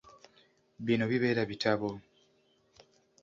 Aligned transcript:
Bino 0.85 1.05
bibeera 1.11 1.43
bitabo. 1.51 1.89